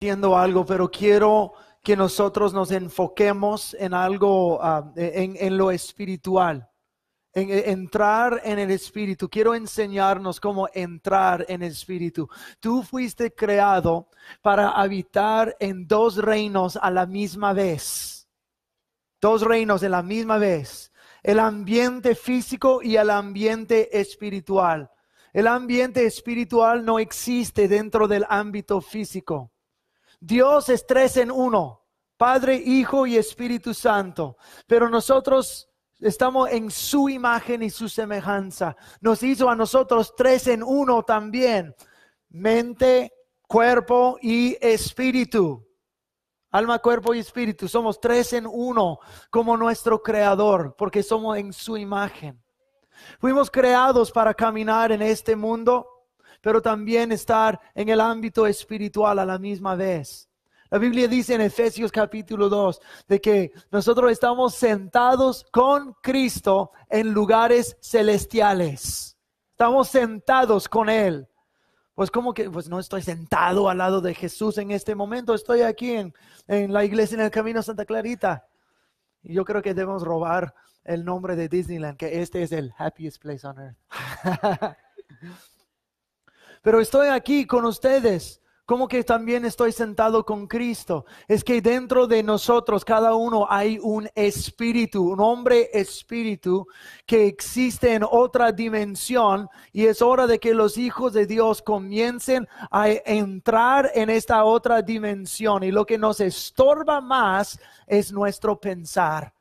[0.00, 6.70] algo, pero quiero que nosotros nos enfoquemos en algo, ah, en, en, lo espiritual,
[7.32, 9.28] en, en, entrar en el espíritu.
[9.28, 12.28] Quiero enseñarnos cómo entrar en el espíritu.
[12.60, 14.08] Tú fuiste creado
[14.40, 18.28] para habitar en dos reinos a la misma vez.
[19.20, 20.92] Dos reinos en la misma vez.
[21.24, 24.92] El ambiente físico y el ambiente espiritual.
[25.32, 29.50] El ambiente espiritual no existe dentro del ámbito físico.
[30.20, 31.84] Dios es tres en uno,
[32.16, 34.36] Padre, Hijo y Espíritu Santo.
[34.66, 35.68] Pero nosotros
[36.00, 38.76] estamos en su imagen y su semejanza.
[39.00, 41.74] Nos hizo a nosotros tres en uno también.
[42.30, 43.12] Mente,
[43.46, 45.66] cuerpo y espíritu.
[46.50, 47.68] Alma, cuerpo y espíritu.
[47.68, 48.98] Somos tres en uno
[49.30, 52.42] como nuestro creador, porque somos en su imagen.
[53.20, 55.97] Fuimos creados para caminar en este mundo,
[56.48, 60.30] pero también estar en el ámbito espiritual a la misma vez.
[60.70, 67.12] La Biblia dice en Efesios capítulo 2 de que nosotros estamos sentados con Cristo en
[67.12, 69.14] lugares celestiales.
[69.50, 71.28] Estamos sentados con Él.
[71.94, 75.60] Pues como que, pues no estoy sentado al lado de Jesús en este momento, estoy
[75.60, 76.14] aquí en,
[76.46, 78.46] en la iglesia en el Camino Santa Clarita.
[79.22, 83.20] Y yo creo que debemos robar el nombre de Disneyland, que este es el happiest
[83.20, 84.78] place on earth.
[86.68, 91.06] Pero estoy aquí con ustedes, como que también estoy sentado con Cristo.
[91.26, 96.66] Es que dentro de nosotros, cada uno, hay un espíritu, un hombre espíritu
[97.06, 102.46] que existe en otra dimensión y es hora de que los hijos de Dios comiencen
[102.70, 105.62] a entrar en esta otra dimensión.
[105.62, 109.32] Y lo que nos estorba más es nuestro pensar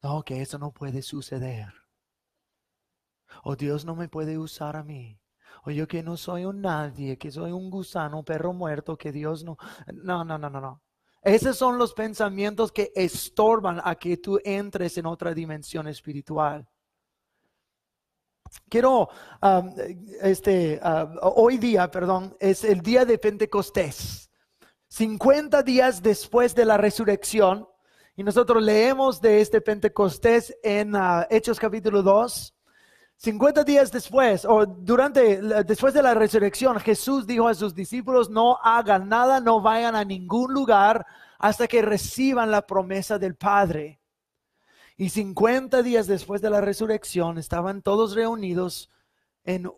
[0.00, 1.74] no, que eso no puede suceder.
[3.42, 5.19] O Dios no me puede usar a mí.
[5.64, 9.12] O yo que no soy un nadie, que soy un gusano, un perro muerto, que
[9.12, 9.56] Dios no...
[9.92, 10.82] No, no, no, no, no.
[11.22, 16.66] Esos son los pensamientos que estorban a que tú entres en otra dimensión espiritual.
[18.68, 19.08] Quiero,
[19.42, 19.74] um,
[20.22, 24.30] este, uh, hoy día, perdón, es el día de Pentecostés.
[24.88, 27.68] 50 días después de la resurrección,
[28.16, 32.54] y nosotros leemos de este Pentecostés en uh, Hechos capítulo 2.
[33.22, 38.56] 50 días después, o durante, después de la resurrección, Jesús dijo a sus discípulos, no
[38.62, 41.04] hagan nada, no vayan a ningún lugar
[41.38, 44.00] hasta que reciban la promesa del Padre.
[44.96, 48.88] Y 50 días después de la resurrección, estaban todos reunidos
[49.44, 49.70] en,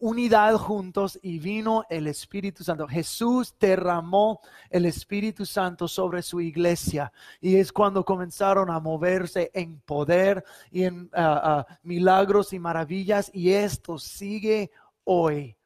[0.00, 2.86] unidad juntos y vino el Espíritu Santo.
[2.88, 4.40] Jesús derramó
[4.70, 10.84] el Espíritu Santo sobre su iglesia y es cuando comenzaron a moverse en poder y
[10.84, 14.70] en ah, ah, milagros y maravillas y esto sigue
[15.04, 15.56] hoy.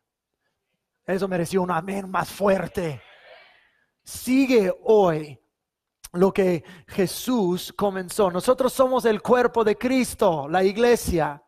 [1.07, 3.01] Eso mereció un amén más fuerte.
[4.03, 5.39] Sigue hoy
[6.13, 8.31] lo que Jesús comenzó.
[8.31, 11.43] Nosotros somos el cuerpo de Cristo, la iglesia.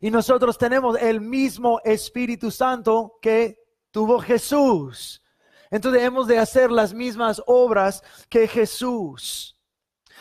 [0.00, 3.58] Y nosotros tenemos el mismo Espíritu Santo que
[3.90, 5.22] tuvo Jesús.
[5.70, 9.54] Entonces hemos de hacer las mismas obras que Jesús.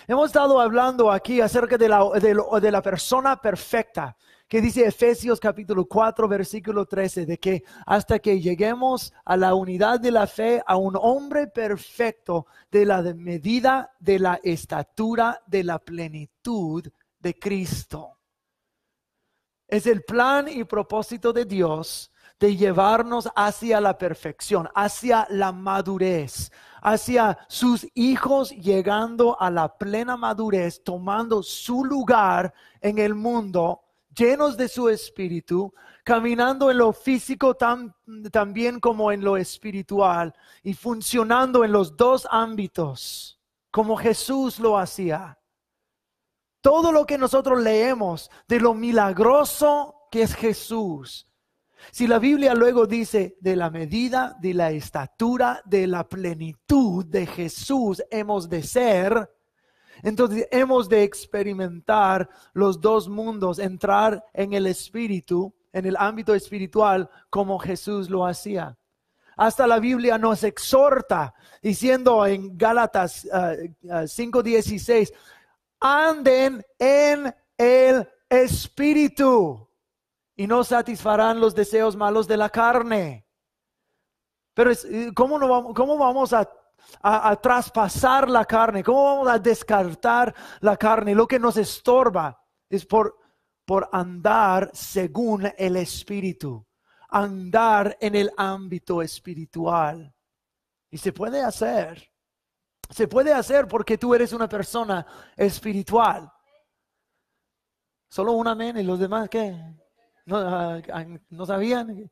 [0.07, 4.17] Hemos estado hablando aquí acerca de la, de, la persona perfecta,
[4.47, 9.99] que dice Efesios capítulo 4, versículo 13, de que hasta que lleguemos a la unidad
[9.99, 15.79] de la fe, a un hombre perfecto de la medida de la estatura de la
[15.79, 16.85] plenitud
[17.19, 18.17] de Cristo.
[19.73, 26.51] Es el plan y propósito de Dios de llevarnos hacia la perfección, hacia la madurez,
[26.83, 33.81] hacia sus hijos llegando a la plena madurez, tomando su lugar en el mundo,
[34.15, 35.73] llenos de su espíritu,
[36.03, 37.95] caminando en lo físico tan,
[38.31, 43.39] también como en lo espiritual y funcionando en los dos ámbitos,
[43.71, 45.35] como Jesús lo hacía.
[46.63, 51.27] Todo lo que nosotros leemos de lo milagroso que es Jesús.
[51.91, 57.25] Si la Biblia luego dice de la medida, de la estatura, de la plenitud de
[57.25, 59.29] Jesús hemos de ser,
[60.03, 67.09] entonces hemos de experimentar los dos mundos, entrar en el espíritu, en el ámbito espiritual,
[67.29, 68.77] como Jesús lo hacía.
[69.35, 75.17] Hasta la Biblia nos exhorta, diciendo en Gálatas 5:16, uh, uh,
[75.83, 79.69] anden en el Espíritu
[80.35, 83.27] y no satisfarán los deseos malos de la carne.
[84.53, 84.71] Pero
[85.13, 86.49] ¿cómo, no vamos, cómo vamos a,
[87.01, 88.83] a, traspasar la carne?
[88.83, 91.13] ¿Cómo vamos a descartar la carne?
[91.13, 93.19] Lo que nos estorba es por,
[93.65, 96.65] por andar según el Espíritu,
[97.09, 100.13] andar en el ámbito espiritual.
[100.89, 102.12] Y se puede hacer.
[102.93, 105.05] Se puede hacer porque tú eres una persona
[105.35, 106.31] espiritual.
[108.07, 109.59] Solo un amén y los demás, ¿qué?
[110.25, 112.11] No, ah, ah, no sabían.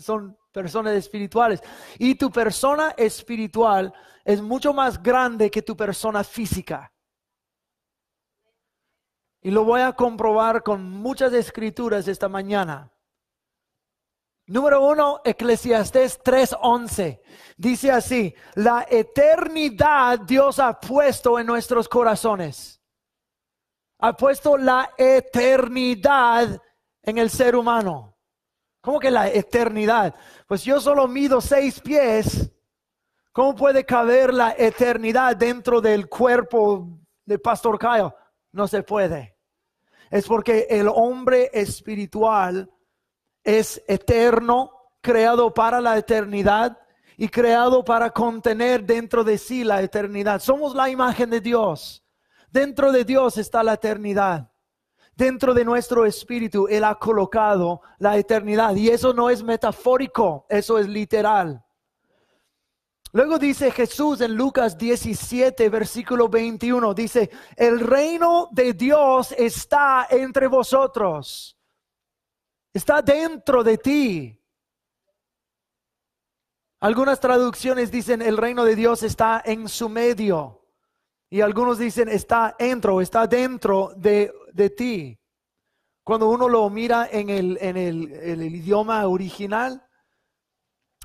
[0.00, 1.62] Son personas espirituales.
[1.98, 3.92] Y tu persona espiritual
[4.24, 6.92] es mucho más grande que tu persona física.
[9.40, 12.93] Y lo voy a comprobar con muchas escrituras esta mañana.
[14.46, 17.20] Número uno, Eclesiastés 3:11.
[17.56, 22.80] Dice así, la eternidad Dios ha puesto en nuestros corazones.
[24.00, 26.60] Ha puesto la eternidad
[27.02, 28.18] en el ser humano.
[28.82, 30.14] ¿Cómo que la eternidad?
[30.46, 32.50] Pues yo solo mido seis pies.
[33.32, 36.86] ¿Cómo puede caber la eternidad dentro del cuerpo
[37.24, 38.14] de Pastor Cayo?
[38.52, 39.38] No se puede.
[40.10, 42.70] Es porque el hombre espiritual
[43.44, 46.78] es eterno, creado para la eternidad
[47.16, 50.40] y creado para contener dentro de sí la eternidad.
[50.40, 52.02] Somos la imagen de Dios.
[52.50, 54.50] Dentro de Dios está la eternidad.
[55.14, 58.74] Dentro de nuestro espíritu Él ha colocado la eternidad.
[58.74, 61.62] Y eso no es metafórico, eso es literal.
[63.12, 70.48] Luego dice Jesús en Lucas 17, versículo 21, dice, el reino de Dios está entre
[70.48, 71.56] vosotros
[72.74, 74.40] Está dentro de ti.
[76.80, 80.66] Algunas traducciones dicen el reino de Dios está en su medio.
[81.30, 84.32] Y algunos dicen está dentro, está dentro de,
[84.76, 85.16] ti.
[86.02, 89.86] Cuando uno lo mira en, el, en el, idioma original,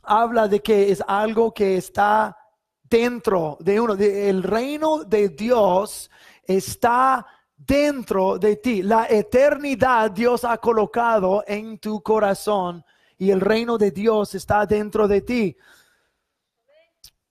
[0.03, 2.35] habla de que es algo que está
[2.81, 3.93] dentro de uno.
[3.93, 6.09] el reino de Dios
[6.43, 7.25] está
[7.69, 8.81] dentro de ti.
[8.81, 12.83] La eternidad Dios ha colocado en tu corazón
[13.15, 15.55] y el reino de Dios está dentro de ti.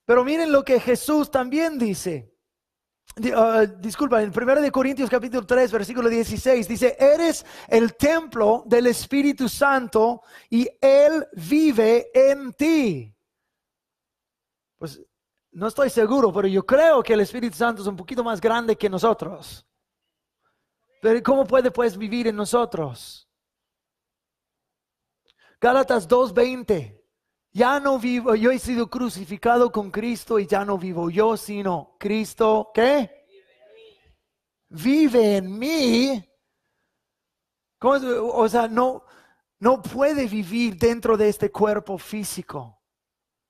[0.04, 2.32] Pero miren lo que Jesús también dice.
[3.16, 8.86] Uh, disculpa, en 1 de Corintios capítulo 3, versículo 16 dice, "Eres el templo del
[8.86, 13.12] Espíritu Santo y él vive en ti."
[14.78, 15.02] Pues
[15.50, 18.76] no estoy seguro, pero yo creo que el Espíritu Santo es un poquito más grande
[18.76, 19.67] que nosotros.
[21.00, 23.28] Pero ¿cómo puede pues vivir en nosotros?
[25.60, 26.98] Gálatas 2:20.
[27.52, 31.96] Ya no vivo, yo he sido crucificado con Cristo y ya no vivo yo, sino
[31.98, 33.26] Cristo, ¿qué?
[34.68, 36.24] Vive en mí.
[37.80, 39.04] O sea, no,
[39.60, 42.82] no puede vivir dentro de este cuerpo físico.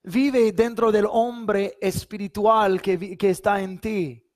[0.03, 4.28] Vive dentro del hombre espiritual que, que está en ti.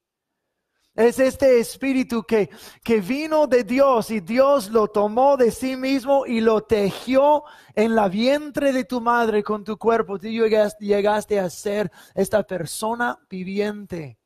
[0.95, 2.51] Es este espíritu que,
[2.83, 7.43] que vino de Dios y Dios lo tomó de sí mismo y lo tejió
[7.73, 10.19] en la vientre de tu madre con tu cuerpo.
[10.19, 14.19] Tú llegaste, a ser esta persona viviente.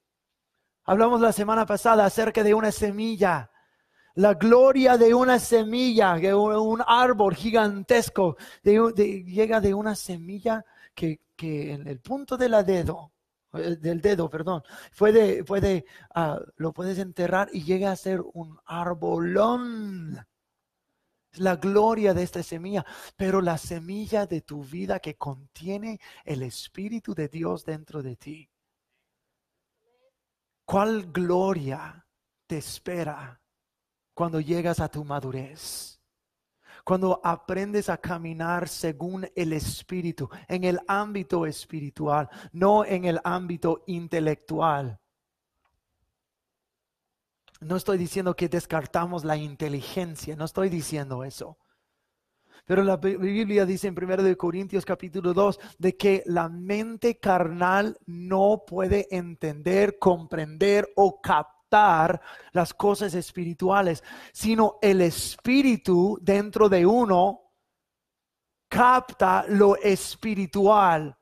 [0.83, 3.49] Hablamos la semana pasada acerca de una semilla.
[4.15, 11.71] La gloria de una semilla, de un, árbol gigantesco, llega de una semilla que, que
[11.71, 13.13] en el punto de la dedo
[13.53, 14.63] del dedo, perdón,
[14.97, 20.25] puede, puede, ah, lo puedes enterrar y llega a ser un arbolón.
[21.31, 22.85] Es la gloria de esta semilla,
[23.15, 28.49] pero la semilla de tu vida que contiene el Espíritu de Dios dentro de ti.
[30.65, 32.05] ¿Cuál gloria
[32.45, 33.41] te espera
[34.13, 35.96] cuando llegas a tu madurez?
[36.87, 43.83] Cuando aprendes a caminar según el Espíritu, en el ámbito espiritual, no en el ámbito
[43.87, 44.97] intelectual.
[47.59, 51.57] No estoy diciendo que descartamos la inteligencia, no estoy diciendo eso.
[52.63, 58.63] Pero la Biblia dice en 1 Corintios capítulo 2 de que la mente carnal no
[58.65, 67.51] puede entender, comprender o captar las cosas espirituales, sino el espíritu dentro de uno
[68.69, 71.17] capta lo espiritual.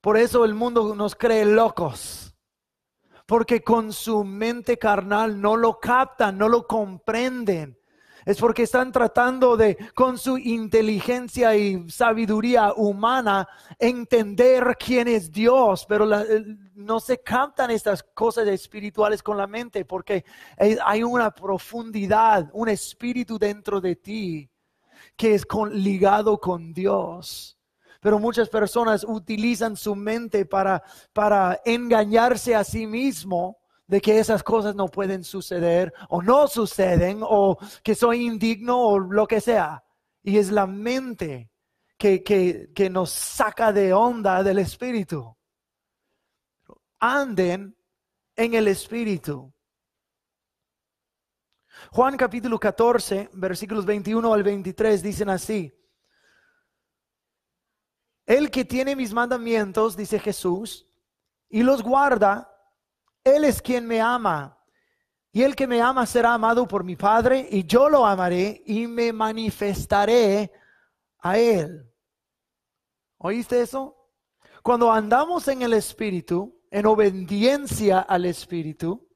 [0.00, 2.34] Por eso el mundo nos cree locos,
[3.26, 7.78] porque con su mente carnal no lo captan, no lo comprenden
[8.24, 13.46] es porque están tratando de, con su inteligencia y sabiduría humana,
[13.78, 16.06] entender quién es Dios, pero
[16.74, 20.24] no se captan estas cosas espirituales con la mente porque
[20.58, 24.50] hay una profundidad, un espíritu dentro de ti
[25.16, 27.58] que es ligado con Dios.
[28.00, 34.42] Pero muchas personas utilizan su mente para, para engañarse a sí mismo de que esas
[34.42, 39.84] cosas no pueden suceder o no suceden o que soy indigno o lo que sea.
[40.22, 41.50] Y es la mente
[41.96, 45.34] que, que, que nos saca de onda del Espíritu.
[47.04, 47.76] Anden
[48.34, 49.52] en el Espíritu.
[51.90, 55.70] Juan capítulo 14, versículos 21 al 23 dicen así.
[58.24, 60.88] El que tiene mis mandamientos, dice Jesús,
[61.50, 62.50] y los guarda,
[63.22, 64.58] Él es quien me ama.
[65.30, 68.86] Y el que me ama será amado por mi Padre, y yo lo amaré y
[68.86, 70.50] me manifestaré
[71.18, 71.86] a Él.
[73.18, 73.94] ¿Oíste eso?
[74.62, 79.08] Cuando andamos en el Espíritu, en obediencia al Espíritu,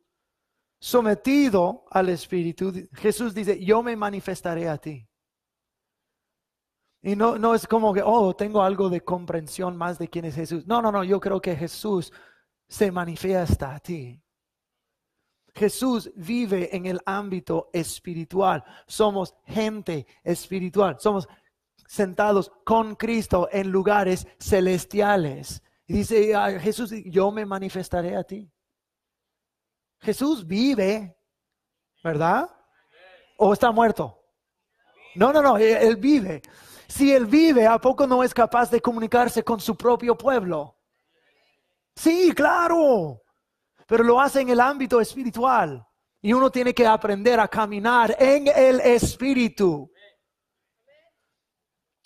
[0.78, 5.08] sometido al Espíritu, Jesús dice, yo me manifestaré a ti.
[7.02, 10.36] Y no, no es como que, oh, tengo algo de comprensión más de quién es
[10.36, 10.68] Jesús.
[10.68, 12.12] No, no, no, yo creo que Jesús
[12.68, 14.22] se manifiesta a ti.
[15.52, 18.62] Jesús vive en el ámbito espiritual.
[18.86, 20.96] Somos gente espiritual.
[21.00, 21.26] Somos
[21.88, 25.60] sentados con Cristo en lugares celestiales.
[25.88, 28.48] Y dice Jesús, yo me manifestaré a ti.
[30.00, 31.16] Jesús vive,
[32.04, 32.48] ¿verdad?
[33.38, 34.22] ¿O está muerto?
[35.14, 36.42] No, no, no, él vive.
[36.86, 40.76] Si él vive, ¿a poco no es capaz de comunicarse con su propio pueblo?
[41.96, 43.22] Sí, claro,
[43.86, 45.84] pero lo hace en el ámbito espiritual.
[46.20, 49.90] Y uno tiene que aprender a caminar en el espíritu.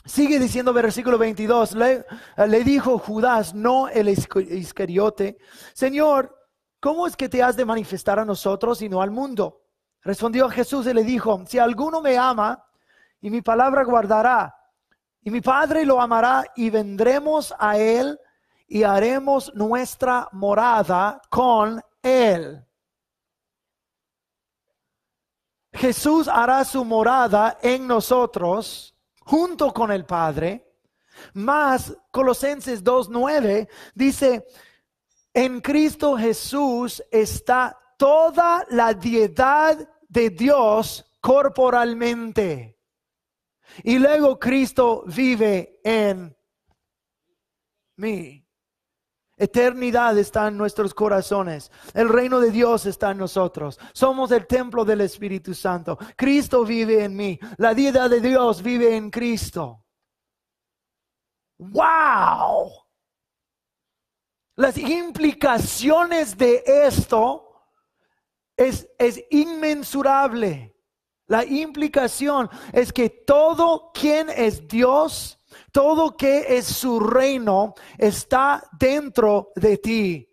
[0.05, 5.39] Sigue diciendo versículo 22, le, dijo Judas, no el Iscariote,
[5.75, 6.37] Señor,
[6.81, 9.63] ¿cómo es que te has de manifestar a nosotros y no al mundo?
[10.01, 12.65] Respondió Jesús y le dijo, si alguno me ama
[13.21, 14.53] y mi palabra guardará,
[15.25, 18.19] y mi Padre lo amará y vendremos a Él
[18.67, 22.67] y haremos nuestra morada con Él.
[25.73, 28.92] Jesús hará su morada en nosotros
[29.25, 30.77] junto con el Padre.
[31.35, 34.47] Más Colosenses 2.9 dice,
[35.35, 39.77] en Cristo Jesús está toda la diedad
[40.09, 42.79] de Dios corporalmente.
[43.85, 46.37] Y luego Cristo vive en
[47.97, 48.42] mí.
[49.43, 51.73] Eternidad está en nuestros corazones.
[51.95, 53.77] El reino de Dios está en nosotros.
[53.93, 55.99] Somos el templo del Espíritu Santo.
[56.15, 57.41] Cristo vive en mí.
[57.57, 59.85] La vida de Dios vive en Cristo.
[61.59, 62.71] ¡Wow!
[64.55, 67.53] Las implicaciones de esto
[68.57, 70.77] es, es inmensurable.
[71.27, 75.42] La implicación es que todo quien es Dios,
[75.73, 80.29] todo que es su reino, está dentro de ti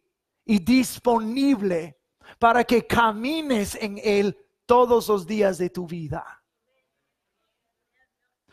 [0.45, 1.99] y disponible
[2.37, 6.43] para que camines en él todos los días de tu vida.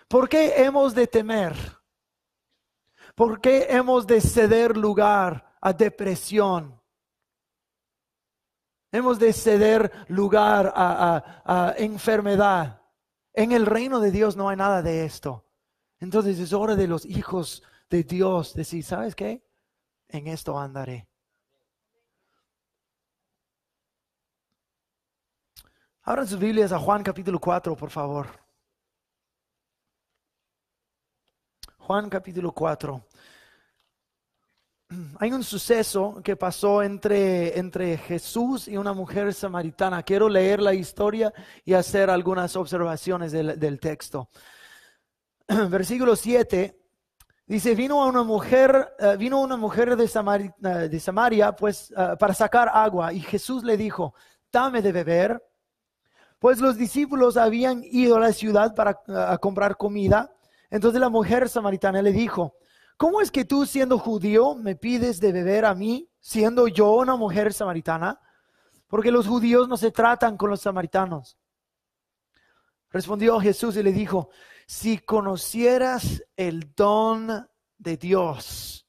[0.09, 1.57] ¿Por qué hemos de temer?
[3.15, 6.81] ¿Por qué hemos de ceder lugar a depresión?
[8.93, 12.83] Hemos de ceder lugar a, enfermedad.
[13.33, 15.46] En el reino de Dios no hay nada de esto.
[16.01, 19.45] Entonces es hora de los hijos de Dios decir, ¿sabes qué?
[20.09, 21.09] En esto andaré.
[26.03, 28.29] Abran sus Biblias a Juan capítulo 4, por favor.
[31.79, 33.05] Juan capítulo 4.
[35.19, 40.03] hay un suceso que pasó entre, entre Jesús y una mujer samaritana.
[40.03, 41.33] Quiero leer la historia
[41.65, 44.29] y hacer algunas observaciones del, texto.
[45.69, 46.79] Versículo 7
[47.47, 52.35] dice, vino una mujer, eh, vino una mujer de, eh, de Samaria pues, eh, para
[52.35, 54.15] sacar agua y Jesús le dijo,
[54.53, 55.43] dame de beber.
[56.39, 58.95] Pues los discípulos habían ido a la ciudad para
[59.39, 60.31] comprar comida.
[60.69, 62.57] Entonces la mujer samaritana le dijo,
[62.97, 67.15] ¿Cómo es que tú siendo judío me pides de beber a mí, siendo yo una
[67.15, 68.19] mujer samaritana?
[68.87, 71.37] Porque los judíos no se tratan con los samaritanos.
[72.91, 74.31] Respondió Jesús y le dijo,
[74.67, 78.87] si conocieras el don de Dios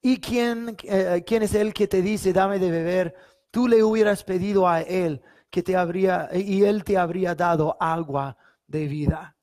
[0.00, 3.14] y quién, eh, quién es el que te dice, dame de beber,
[3.50, 5.20] tú le hubieras pedido a él
[5.50, 8.36] que te habría, y él te habría dado agua
[8.66, 9.36] de vida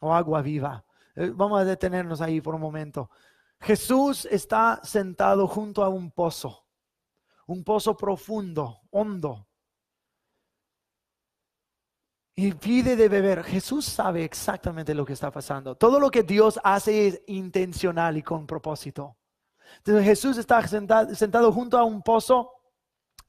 [0.00, 0.84] o agua viva.
[1.14, 3.10] Eh, vamos a detenernos ahí por un momento.
[3.60, 6.66] Jesús está sentado junto a un pozo,
[7.46, 9.47] un pozo profundo, hondo.
[12.40, 13.42] Y pide de beber.
[13.42, 15.74] Jesús sabe exactamente lo que está pasando.
[15.74, 19.16] Todo lo que Dios hace es intencional y con propósito.
[19.78, 22.52] Entonces Jesús está sentado, junto a un pozo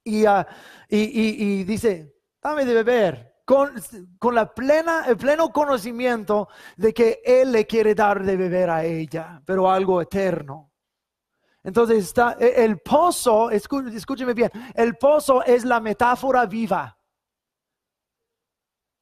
[0.03, 0.45] y, ah,
[0.87, 3.29] y, y dice, dame de beber.
[3.49, 3.73] con,
[4.19, 6.47] con la plena, el pleno conocimiento
[6.77, 10.71] de que Él le quiere dar de beber a ella, pero algo eterno.
[11.63, 16.95] Entonces está e, el pozo, escúcheme bien, el pozo es la metáfora viva.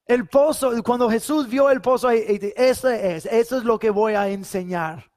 [0.08, 4.30] El pozo, cuando Jesús vio el pozo, ese es, eso es lo que voy a
[4.30, 5.12] enseñar.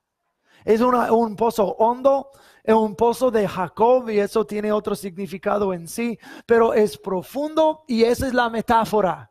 [0.64, 2.30] Es un pozo hondo,
[2.64, 7.85] es un pozo de Jacob y eso tiene otro significado en sí, pero es profundo
[7.87, 9.30] y esa es la metáfora.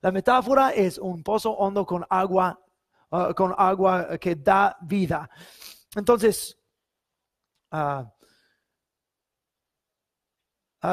[0.00, 2.60] La metáfora es un pozo hondo con agua,
[3.10, 5.28] ah, con agua que da vida.
[5.96, 6.56] Entonces,
[7.72, 8.04] uh,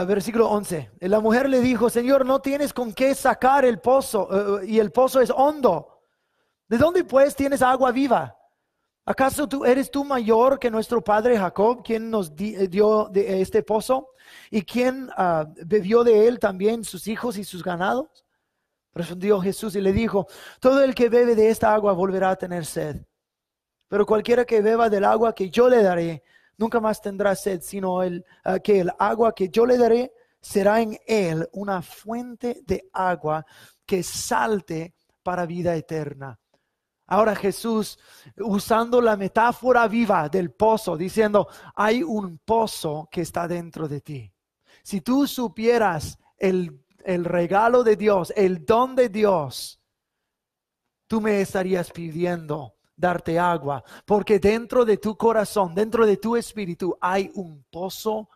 [0.07, 0.91] versículo 11.
[1.01, 4.91] La mujer le dijo, Señor, no tienes con qué sacar el pozo eh, y el
[4.91, 6.01] pozo es hondo.
[6.67, 8.35] ¿De dónde pues tienes agua viva?
[9.05, 14.11] ¿Acaso tú eres tú mayor que nuestro padre Jacob, quien nos eh, dio este pozo
[14.49, 18.25] y quien ah, bebió de él también sus hijos y sus ganados?
[18.93, 20.27] Respondió Jesús y le dijo,
[20.59, 23.05] todo el que bebe de esta agua volverá a tener sed,
[23.87, 26.23] pero cualquiera que beba del agua que yo le daré,
[26.57, 30.81] nunca más tendrá sed, sino el, ah, que el agua que yo le daré será
[30.81, 33.45] en él una fuente de agua
[33.85, 34.93] que salte
[35.23, 36.39] para vida eterna.
[37.07, 37.99] Ahora Jesús,
[38.37, 44.33] usando la metáfora viva del pozo, diciendo, hay un pozo que está dentro de ti.
[44.83, 49.81] Si tú supieras el, regalo de Dios, el don de Dios,
[51.07, 56.97] tú me estarías pidiendo darte agua, porque dentro de tu corazón, dentro de tu espíritu,
[57.01, 58.29] hay un pozo,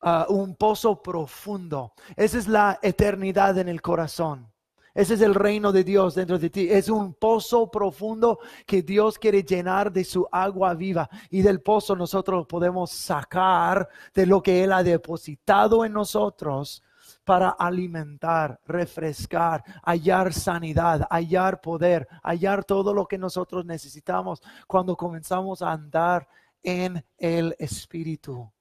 [0.00, 1.92] ah, un pozo profundo.
[2.14, 4.48] Esa es la eternidad en el corazón.
[4.94, 6.68] Ese es el reino de Dios dentro de ti.
[6.70, 11.10] Es un pozo profundo que Dios quiere llenar de su agua viva.
[11.30, 16.80] Y del pozo nosotros podemos sacar de lo que Él ha depositado en nosotros
[17.24, 25.62] para alimentar, refrescar, hallar sanidad, hallar poder, hallar todo lo que nosotros necesitamos cuando comenzamos
[25.62, 26.28] a andar
[26.62, 28.52] en el Espíritu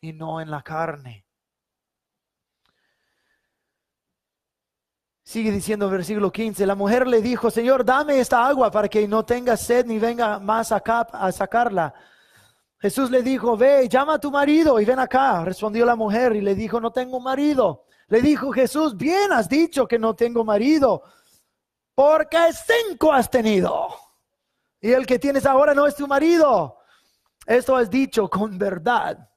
[0.00, 1.26] y no en la carne.
[5.22, 9.24] Sigue diciendo versículo 15, la mujer le dijo, Señor, dame esta agua para que no
[9.24, 11.92] tenga sed ni venga más acá a sacarla.
[12.78, 15.44] Jesús le dijo, ve, llama a tu marido y ven acá.
[15.44, 17.85] Respondió la mujer y le dijo, no tengo marido.
[18.08, 21.02] Le dijo Jesús, bien has dicho que no tengo marido,
[21.94, 23.88] porque cinco has tenido.
[24.80, 26.78] Y el que tienes ahora no es tu marido.
[27.46, 29.28] Esto has dicho con verdad.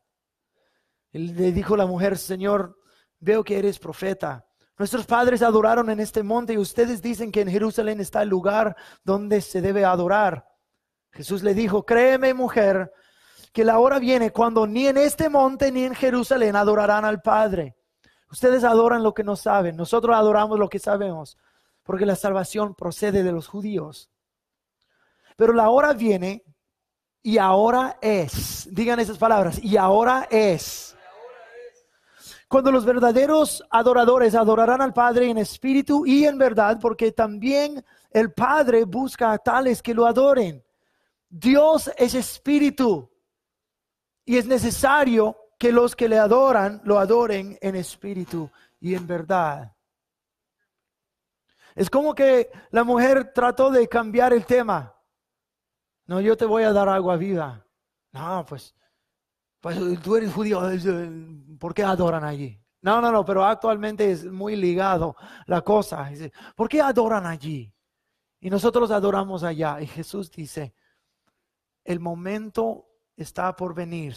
[1.11, 2.77] Le dijo la mujer, Señor,
[3.19, 4.45] veo que eres profeta.
[4.77, 8.75] Nuestros padres adoraron en este monte y ustedes dicen que en Jerusalén está el lugar
[9.03, 10.47] donde se debe adorar.
[11.11, 12.91] Jesús le dijo, créeme mujer,
[13.51, 17.75] que la hora viene cuando ni en este monte ni en Jerusalén adorarán al Padre.
[18.31, 21.37] Ustedes adoran lo que no saben, nosotros adoramos lo que sabemos,
[21.83, 24.09] porque la salvación procede de los judíos.
[25.35, 26.43] Pero la hora viene
[27.21, 30.95] y ahora es, digan esas palabras, y ahora es
[32.49, 38.33] cuando los verdaderos adoradores adorarán al Padre en espíritu y en verdad, porque también el
[38.33, 40.63] Padre busca a tales que lo adoren.
[41.29, 43.07] Dios es espíritu
[44.25, 49.75] y es necesario que los que le adoran lo adoren en espíritu y en verdad.
[51.75, 54.95] Es como que la mujer trató de cambiar el tema.
[56.05, 57.63] No, yo te voy a dar agua viva.
[58.11, 58.73] No, pues
[59.59, 60.79] pues tú eres judío, eh,
[61.59, 62.57] ¿por qué adoran allí?
[62.81, 65.15] No, no, no, pero actualmente es muy ligado
[65.47, 66.09] la cosa.
[66.55, 67.73] ¿Por qué adoran allí?
[68.39, 69.81] Y nosotros adoramos allá.
[69.81, 70.73] Y Jesús dice,
[71.83, 74.15] el momento está por venir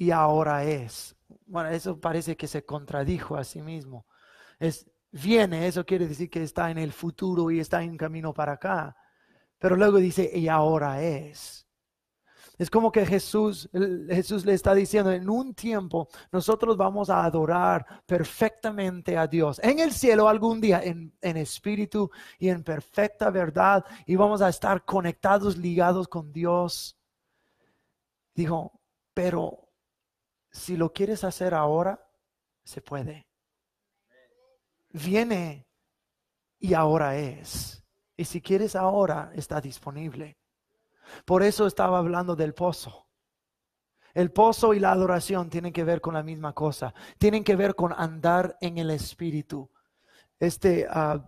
[0.00, 1.14] y ahora es.
[1.44, 4.06] Bueno, eso parece que se contradijo a sí mismo.
[4.58, 8.52] Es, viene, eso quiere decir que está en el futuro y está en camino para
[8.52, 8.96] acá.
[9.58, 11.68] Pero luego dice, y ahora es.
[12.56, 13.68] Es como que Jesús,
[14.08, 19.60] Jesús le está diciendo, en un tiempo nosotros vamos a adorar perfectamente a Dios.
[19.62, 24.48] En el cielo algún día, en, en espíritu y en perfecta verdad, y vamos a
[24.48, 26.98] estar conectados, ligados con Dios.
[28.34, 28.80] Dijo,
[29.12, 29.69] pero
[30.50, 32.06] si lo quieres hacer ahora,
[32.64, 33.26] se puede.
[34.90, 35.66] Viene
[36.58, 37.82] y ahora es.
[38.16, 40.38] Y si quieres ahora, está disponible.
[41.24, 43.06] Por eso estaba hablando del pozo.
[44.12, 46.92] El pozo y la adoración tienen que ver con la misma cosa.
[47.18, 49.70] Tienen que ver con andar en el Espíritu.
[50.38, 51.20] Este, uh,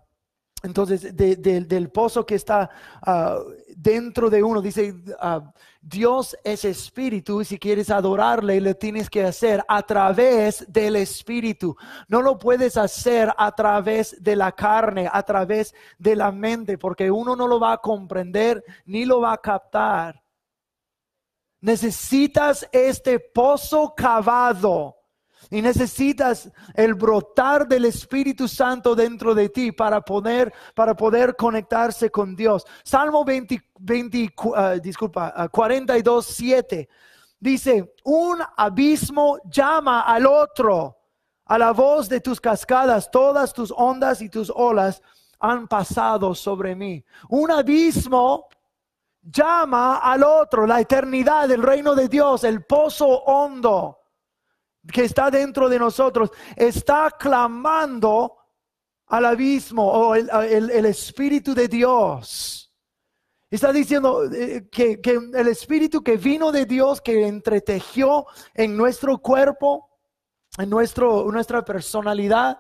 [0.62, 2.70] entonces, del pozo que está
[3.03, 3.38] ah,
[3.77, 9.25] dentro de uno, dice, ah, Dios es espíritu y si quieres adorarle, lo tienes que
[9.25, 11.77] hacer a través del espíritu.
[12.07, 17.11] No lo puedes hacer a través de la carne, a través de la mente, porque
[17.11, 20.22] uno no lo va a comprender ni lo va a captar.
[21.61, 25.01] Necesitas este pozo cavado
[25.50, 32.11] y necesitas el brotar del Espíritu Santo dentro de ti para poder, para poder conectarse
[32.11, 32.64] con Dios.
[32.85, 36.88] Salmo 20, 20 uh, disculpa, uh, 42, 7
[37.42, 40.98] dice, un abismo llama al otro.
[41.44, 45.02] A la voz de tus cascadas, todas tus ondas y tus olas
[45.40, 47.05] han pasado sobre mí.
[47.28, 48.46] Un abismo
[49.20, 54.01] llama al otro, la eternidad, el reino de Dios, el pozo hondo
[54.90, 58.36] que está dentro de nosotros está clamando
[59.06, 62.72] al abismo o el, Espíritu de Dios.
[63.50, 69.18] Está diciendo eh, que, que, el Espíritu que vino de Dios, que entretejió en nuestro
[69.18, 69.90] cuerpo,
[70.56, 72.58] en nuestro, nuestra personalidad,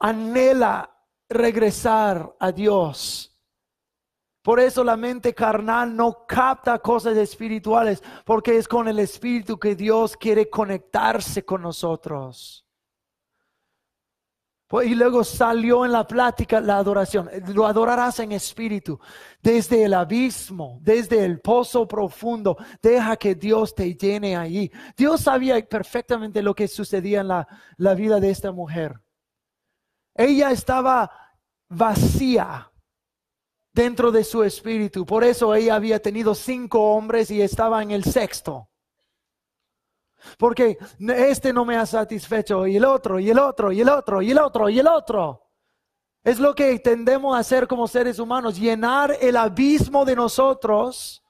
[0.00, 0.92] anhela
[1.28, 3.31] regresar a Dios.
[4.42, 9.76] Por eso la mente carnal no capta cosas espirituales, porque es con el Espíritu que
[9.76, 12.66] Dios quiere conectarse con nosotros.
[14.72, 17.28] Pues, y luego salió en la plática la adoración.
[17.48, 18.98] Lo adorarás en espíritu,
[19.42, 22.56] desde el abismo, desde el pozo profundo.
[22.82, 24.72] Deja que Dios te llene ahí.
[24.96, 28.98] Dios sabía perfectamente lo que sucedía en la, la vida de esta mujer.
[30.14, 31.12] Ella estaba
[31.68, 32.71] vacía
[33.72, 35.04] dentro de su espíritu.
[35.06, 38.68] Por eso ella había tenido cinco hombres y estaba en el sexto.
[40.38, 44.22] Porque este no me ha satisfecho y el otro y el otro y el otro
[44.22, 45.42] y el otro y el otro.
[46.22, 51.20] Es lo que tendemos a hacer como seres humanos, llenar el abismo de nosotros,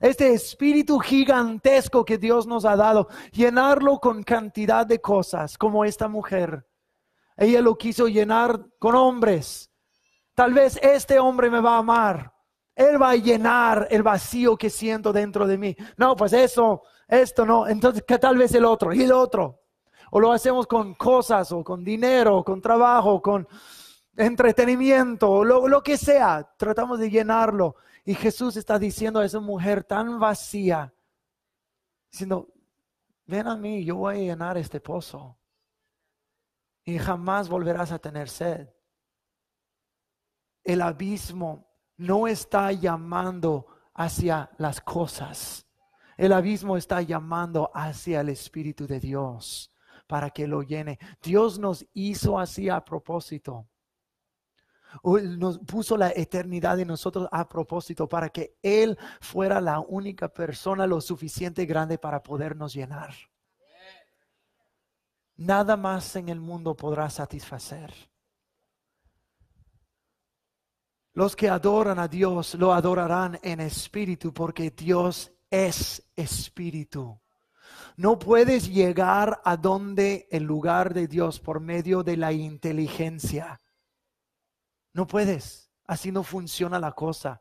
[0.00, 6.08] este espíritu gigantesco que Dios nos ha dado, llenarlo con cantidad de cosas, como esta
[6.08, 6.66] mujer.
[7.38, 9.70] Ella lo quiso llenar con hombres,
[10.34, 12.34] Tal vez este hombre me va a amar.
[12.74, 15.76] Él va a llenar el vacío que siento dentro de mí.
[15.96, 17.68] No, pues eso, esto no.
[17.68, 19.60] Entonces, que tal vez el otro y el otro.
[20.10, 23.46] O lo hacemos con cosas, o con dinero, o con trabajo, con
[24.16, 26.52] entretenimiento, o lo, lo que sea.
[26.56, 27.76] Tratamos de llenarlo.
[28.04, 30.92] Y Jesús está diciendo a esa mujer tan vacía,
[32.10, 32.48] diciendo,
[33.24, 35.38] ven a mí, yo voy a llenar este pozo.
[36.84, 38.68] Y jamás volverás a tener sed
[40.64, 45.66] el abismo no está llamando hacia las cosas.
[46.16, 49.70] El abismo está llamando hacia el Espíritu de Dios
[50.06, 50.98] para que lo llene.
[51.22, 53.68] Dios nos hizo así a propósito.
[55.02, 60.86] Nos puso la eternidad de nosotros a propósito para que Él fuera la única persona
[60.86, 63.12] lo suficiente grande para podernos llenar.
[65.36, 67.92] Nada más en el mundo podrá satisfacer.
[71.16, 77.20] Los que adoran a Dios lo adorarán en espíritu porque Dios es espíritu.
[77.96, 83.62] No puedes llegar a donde el lugar de Dios por medio de la inteligencia.
[84.92, 85.70] No puedes.
[85.86, 87.40] Así no funciona la cosa.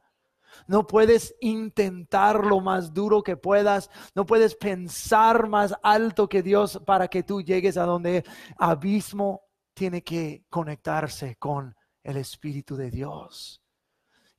[0.67, 3.89] No puedes intentar lo más duro que puedas.
[4.13, 8.23] No puedes pensar más alto que Dios para que tú llegues a donde
[8.59, 9.41] abismo
[9.73, 13.62] tiene que conectarse con el Espíritu de Dios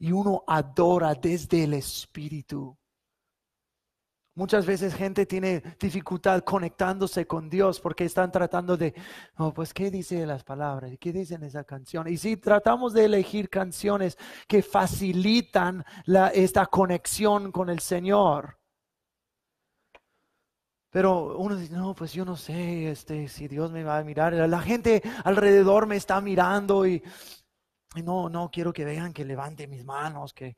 [0.05, 2.77] y uno adora desde el Espíritu.
[4.35, 8.93] Muchas veces gente tiene dificultad conectándose con Dios porque están tratando de,
[9.39, 10.93] oh, pues, ¿qué dice las palabras?
[11.01, 12.07] ¿Qué dicen esa canción?
[12.07, 15.83] Y si tratamos de elegir canciones que facilitan
[16.35, 18.59] esta conexión con el Señor.
[20.91, 24.35] Pero uno dice, no, pues yo no sé este, si Dios me va a mirar.
[24.35, 27.03] La gente alrededor me está mirando y
[28.03, 30.57] no, no quiero que vean que levante mis manos, que,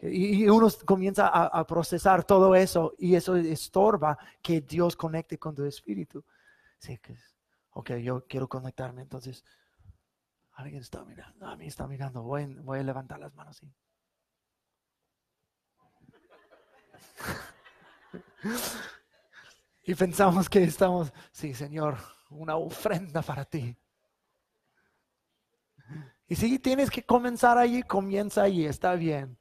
[0.00, 5.64] y uno comienza a, procesar todo eso y eso estorba que Dios conecte con tu
[5.64, 6.24] espíritu.
[6.78, 7.16] Sí, que,
[7.72, 9.44] ok, yo quiero conectarme, entonces
[10.52, 13.60] alguien está mirando, a mí está mirando, voy, voy a levantar las manos.
[19.82, 21.98] y pensamos que estamos, sí, Señor,
[22.30, 23.76] una ofrenda para ti.
[26.28, 29.38] Y si tienes que comenzar allí, comienza allí, está bien.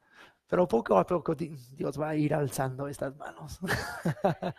[0.47, 3.59] Pero poco a poco Dios va a ir alzando estas manos.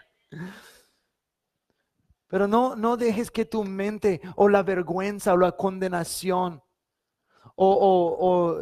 [2.29, 6.63] Pero no, no dejes que tu mente o la vergüenza o la condenación
[7.61, 8.61] o,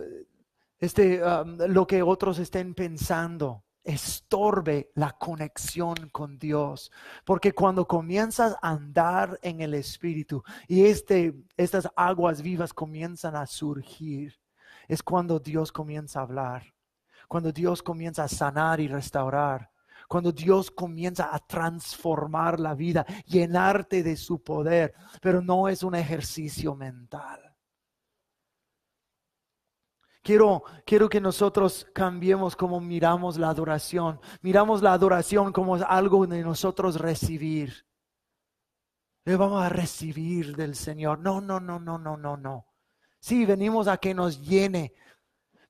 [0.78, 6.90] este, um, lo que otros estén pensando estorbe la conexión con Dios.
[7.24, 13.46] Porque cuando comienzas a andar en el Espíritu y este, estas aguas vivas comienzan a
[13.46, 14.34] surgir,
[14.88, 16.74] es cuando Dios comienza a hablar,
[17.28, 19.70] cuando Dios comienza a sanar y restaurar,
[20.08, 25.94] cuando Dios comienza a transformar la vida, llenarte de su poder, pero no es un
[25.94, 27.45] ejercicio mental.
[30.26, 34.18] Quiero, quiero que nosotros cambiemos como miramos la adoración.
[34.42, 37.86] Miramos la adoración como algo de nosotros recibir.
[39.24, 41.20] Le vamos a recibir del Señor.
[41.20, 42.66] No, no, no, no, no, no, no.
[43.20, 44.94] Sí, venimos a que nos llene.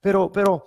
[0.01, 0.65] Pero, pero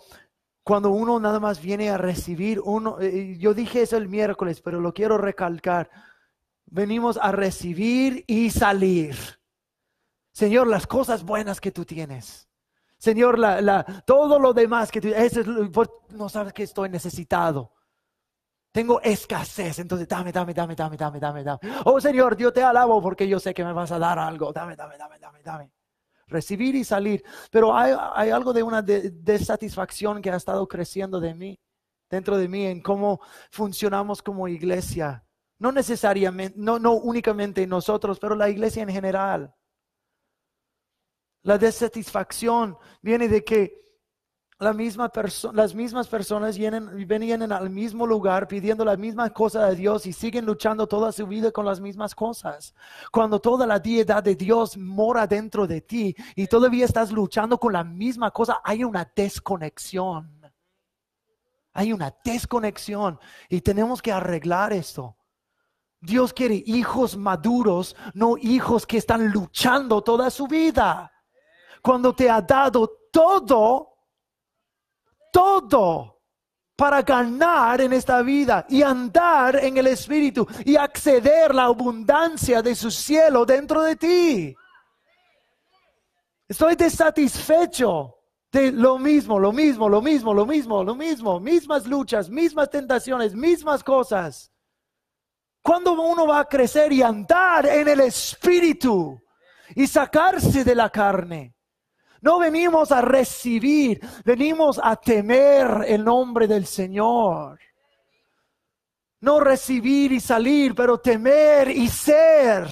[0.62, 4.80] cuando uno nada más viene a recibir, uno, eh, yo dije eso el miércoles, pero
[4.80, 5.90] lo quiero recalcar.
[6.68, 9.16] Venimos a recibir y salir.
[10.32, 12.49] Señor, las cosas buenas que tú tienes.
[13.00, 15.10] Señor, la, todo lo demás que tú,
[16.10, 17.72] no sabes que estoy necesitado.
[18.74, 21.60] Tengo escasez, entonces dame, dame, dame, dame, dame, dame, dame.
[21.86, 24.52] Oh Señor, yo te alabo porque yo sé que me vas a dar algo.
[24.52, 25.72] Dame, dame, dame, dame, dame.
[26.28, 27.24] Recibir y salir.
[27.50, 31.60] Pero hay, algo de una desatisfacción que ha estado creciendo de mí,
[32.10, 35.26] dentro de mí, en cómo funcionamos como iglesia.
[35.58, 39.56] No necesariamente, no, no únicamente nosotros, pero la iglesia en general.
[41.44, 43.80] La desatisfacción viene de que
[44.60, 45.10] la misma
[45.54, 50.12] las mismas personas vienen, vienen al mismo lugar pidiendo la misma cosa de Dios y
[50.12, 52.76] siguen luchando toda su vida con las mismas cosas.
[53.10, 57.72] Cuando toda la deidad de Dios mora dentro de ti y todavía estás luchando con
[57.72, 60.42] la misma cosa, hay una desconexión.
[61.72, 65.16] Hay una desconexión y tenemos que arreglar esto.
[66.02, 71.14] Dios quiere hijos maduros, no hijos que están luchando toda su vida
[71.82, 73.98] cuando te ha dado todo,
[75.32, 76.20] todo
[76.76, 82.74] para ganar en esta vida y andar en el Espíritu y acceder la abundancia de
[82.74, 84.56] su cielo dentro de ti.
[86.48, 88.16] Estoy desatisfecho
[88.52, 93.36] de lo mismo, lo mismo, lo mismo, lo mismo, lo mismo, mismas luchas, mismas tentaciones,
[93.36, 94.52] mismas cosas.
[95.62, 99.22] ¿Cuándo uno va a crecer y andar en el Espíritu
[99.76, 101.56] y sacarse de la carne?
[102.22, 107.60] No venimos a recibir, venimos a temer el nombre del Señor.
[109.22, 112.68] No recibir y salir, pero temer y ser.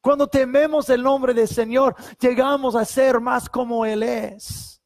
[0.00, 4.82] Cuando tememos el nombre del Señor, llegamos a ser más como Él es.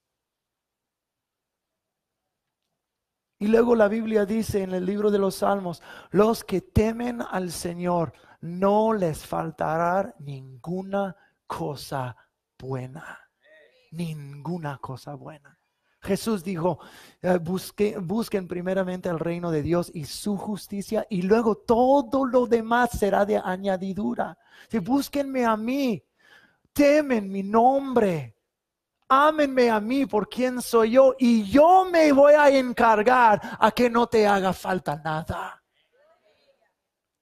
[3.39, 7.53] Y luego la Biblia dice en el libro de los Salmos, los que temen al
[7.53, 12.17] Señor, no les faltará ninguna cosa
[12.59, 13.24] buena
[13.97, 15.59] ninguna cosa buena.
[16.05, 16.79] Jesús dijo,
[17.23, 22.91] eh, busquen primeramente el reino de Dios y su justicia y luego todo lo demás
[22.91, 24.37] será de añadidura.
[24.69, 26.05] Si búsquenme a mí,
[26.73, 28.37] temen mi nombre,
[29.09, 33.89] ámenme a mí por quien soy yo y yo me voy a encargar a que
[33.89, 35.63] no te haga falta nada.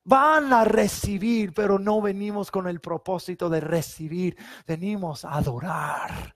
[0.04, 6.34] Van a recibir, pero no venimos con el propósito de recibir, venimos a adorar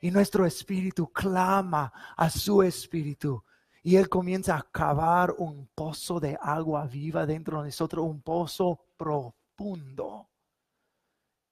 [0.00, 3.44] y nuestro espíritu clama a su espíritu.
[3.82, 8.80] Y Él comienza a cavar un pozo de agua viva dentro de nosotros, un pozo
[8.96, 10.28] profundo.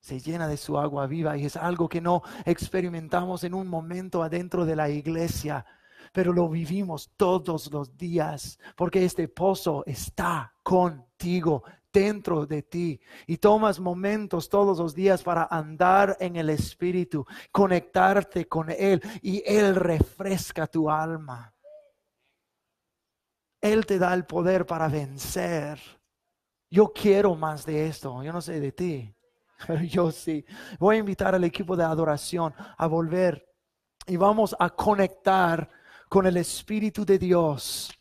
[0.01, 4.23] Se llena de su agua viva y es algo que no experimentamos en un momento
[4.23, 5.67] adentro de la iglesia,
[6.13, 11.65] pero lo vivimos todos los días, porque este pozo está contigo
[11.99, 18.47] dentro de ti y tomas momentos todos los días para andar en el Espíritu, conectarte
[18.47, 21.53] con Él y Él refresca tu alma.
[23.61, 25.81] Él te da el poder para vencer.
[26.71, 29.13] Yo quiero más de esto, yo no sé de ti,
[29.67, 30.45] pero yo sí.
[30.79, 33.45] Voy a invitar al equipo de adoración a volver
[34.07, 35.69] y vamos a conectar
[36.09, 37.98] con el Espíritu de Dios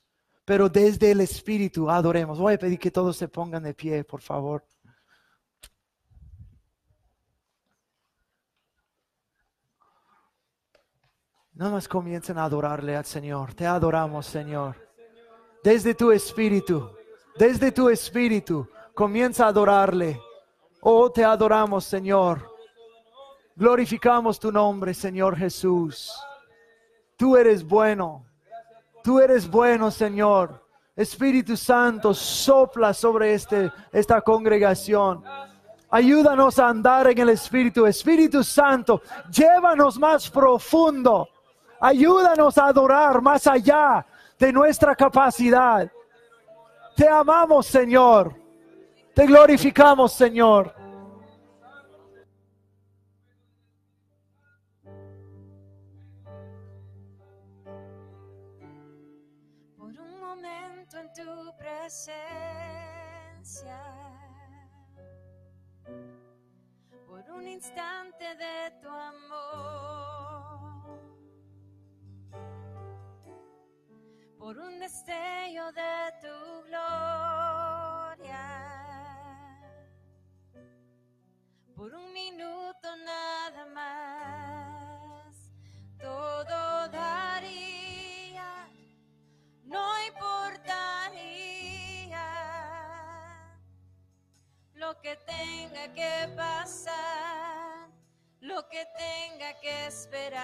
[0.47, 2.39] pero desde el Espíritu adoremos.
[2.39, 4.65] Voy a pedir que todos se pongan de pie, por favor.
[11.51, 13.55] Nada más comiencen a adorarle al Señor.
[13.55, 14.77] Te adoramos, Señor.
[15.61, 16.95] Desde tu espíritu,
[17.37, 20.17] desde tu espíritu, comienza a adorarle.
[20.79, 22.55] Oh, te adoramos, Señor.
[23.53, 26.09] Glorificamos tu nombre, Señor Jesús.
[27.17, 28.23] Tú eres bueno.
[29.07, 30.61] Tú eres bueno, Señor.
[30.93, 35.23] Espíritu Santo, sopla sobre este, esta congregación.
[35.89, 37.85] Ayúdanos a andar en el Espíritu.
[37.85, 41.29] Espíritu Santo, llévanos más profundo.
[41.79, 44.05] Ayúdanos a adorar más allá
[44.37, 45.89] de nuestra capacidad.
[46.93, 48.35] Te amamos, Señor.
[49.15, 50.75] Te glorificamos, Señor.
[67.07, 69.39] Por un instante de tu amor,
[74.37, 78.45] por un destello de tu gloria,
[81.75, 85.35] por un minuto nada más,
[85.99, 88.69] todo daría.
[89.63, 90.96] No importaría
[94.77, 97.89] lo que tenga que pasar,
[98.41, 100.37] lo que tenga que esperar.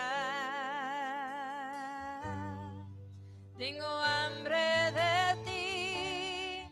[3.58, 6.68] Tengo hambre de ti,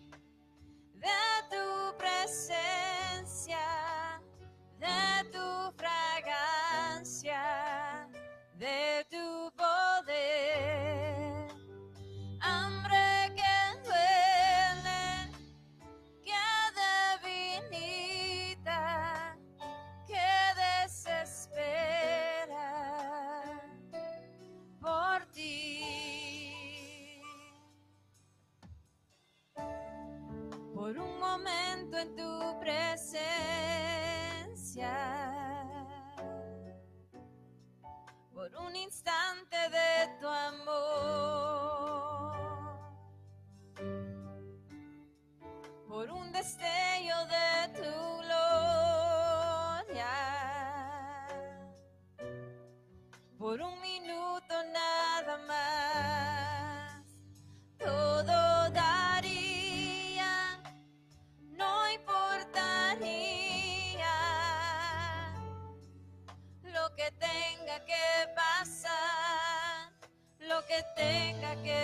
[0.96, 1.22] de
[1.52, 3.60] tu presencia,
[4.80, 7.42] de tu fragancia,
[8.56, 9.11] de tu
[31.92, 32.41] momento en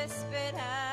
[0.08, 0.87] tenga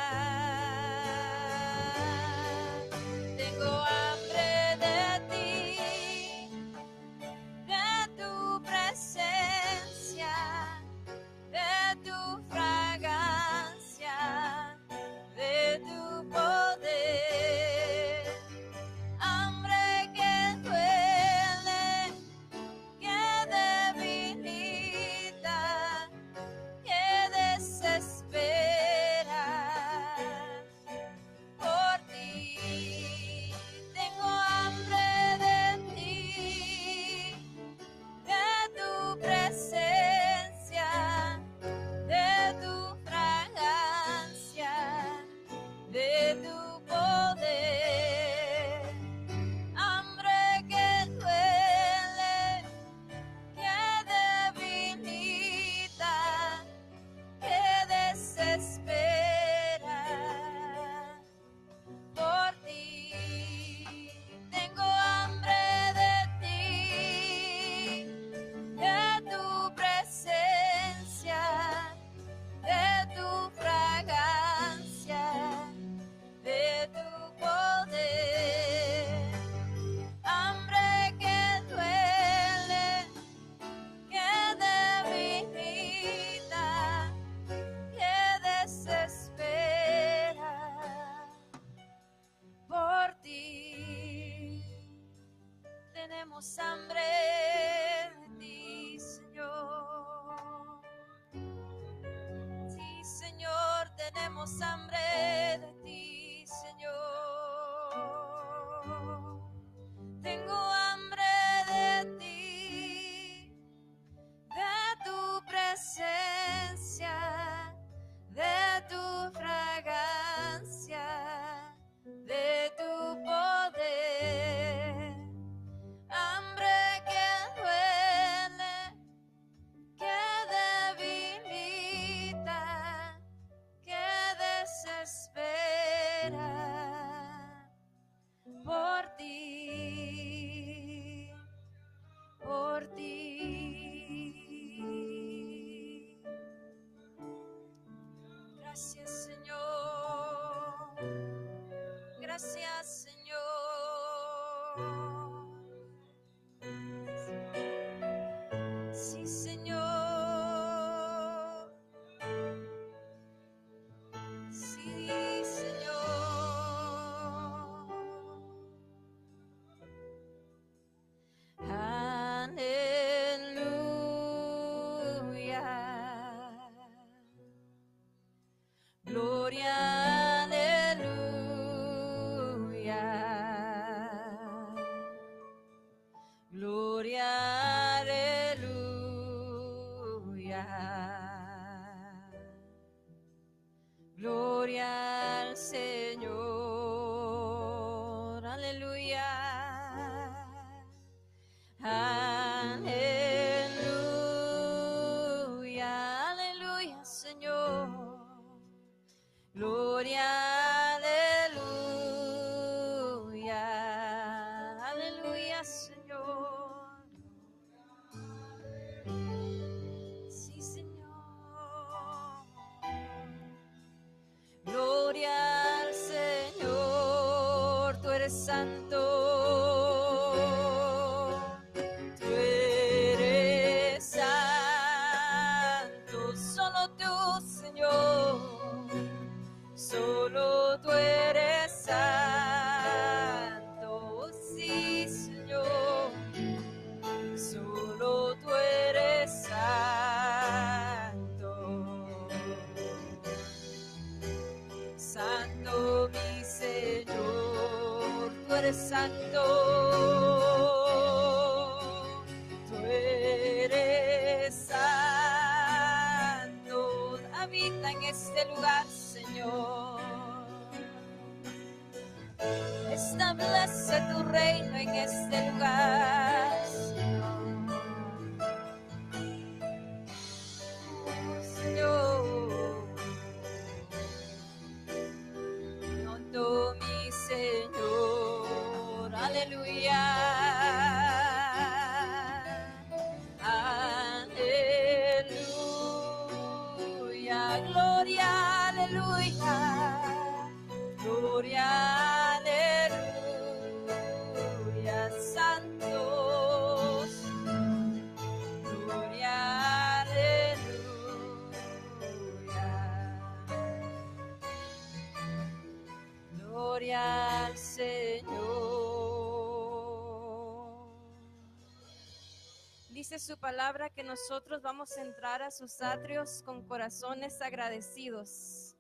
[323.45, 328.74] palabra que nosotros vamos a entrar a sus atrios con corazones agradecidos,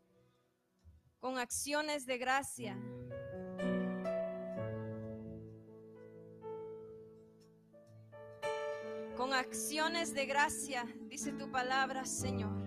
[1.18, 2.74] con acciones de gracia.
[9.18, 12.64] Con acciones de gracia, dice tu palabra, Señor.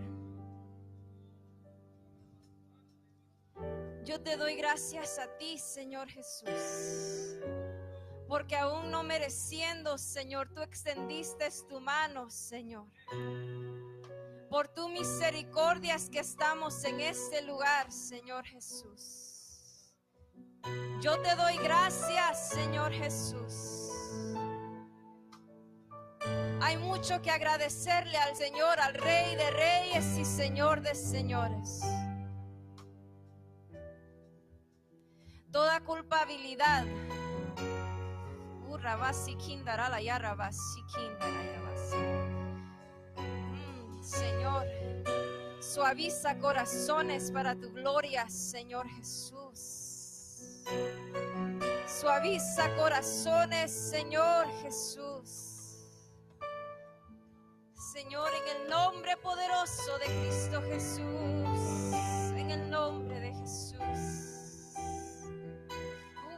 [4.04, 7.40] Yo te doy gracias a ti, Señor Jesús,
[8.28, 12.88] porque aún no mereciendo, Señor, tú extendiste tu mano, Señor.
[14.50, 19.94] Por tu misericordias que estamos en este lugar, Señor Jesús.
[21.02, 23.92] Yo te doy gracias, Señor Jesús.
[26.62, 31.82] Hay mucho que agradecerle al Señor, al Rey de Reyes y Señor de Señores.
[35.58, 36.86] toda culpabilidad.
[43.18, 44.66] Mm, Señor,
[45.60, 50.64] suaviza corazones para tu gloria, Señor Jesús.
[51.86, 55.90] Suaviza corazones, Señor Jesús.
[57.94, 61.94] Señor, en el nombre poderoso de Cristo Jesús,
[62.38, 64.28] en el nombre de Jesús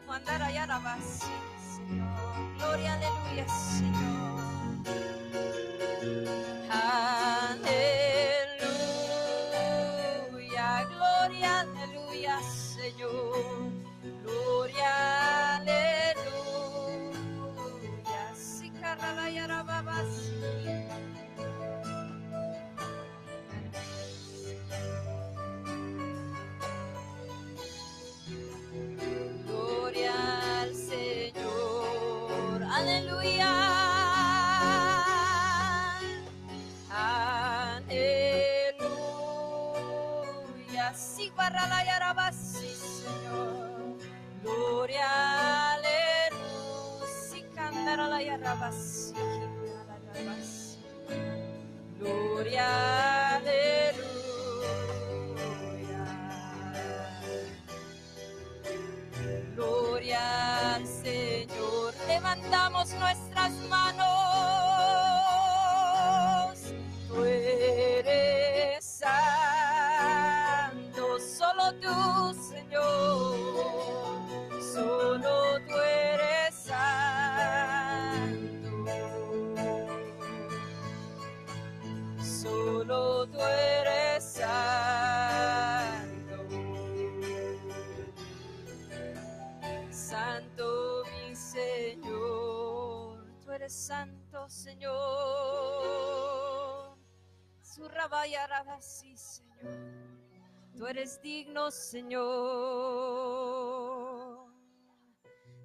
[0.09, 1.58] mandar allá la.
[2.57, 4.38] Gloria, aleluya, Señor.
[48.73, 49.59] Señor.
[51.99, 53.99] Gloria, aleluya.
[59.55, 61.93] Gloria al Señor.
[62.07, 64.18] Levantamos nuestras manos.
[90.39, 93.25] Santo, mi Señor.
[93.43, 94.95] Tú eres santo, Señor.
[97.61, 97.89] Su
[98.79, 99.49] sí, Señor.
[100.77, 102.19] Tú eres digno, Señor.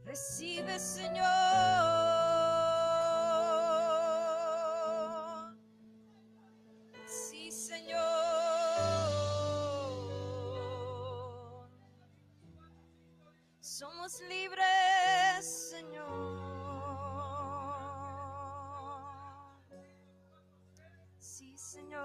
[0.04, 2.03] Recibe, Señor.
[14.22, 16.04] Libres, Señor.
[21.18, 22.04] Sí, Señor.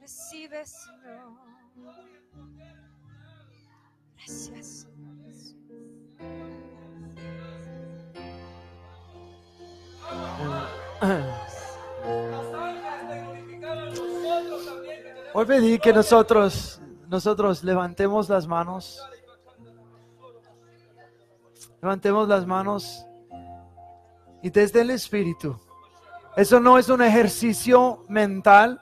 [0.00, 1.36] Recibe, Señor.
[4.16, 4.86] Gracias.
[15.34, 16.75] Hoy pedí que nosotros,
[17.08, 19.02] nosotros levantemos las manos.
[21.80, 23.06] Levantemos las manos
[24.42, 25.58] y desde el Espíritu.
[26.36, 28.80] Eso no es un ejercicio mental,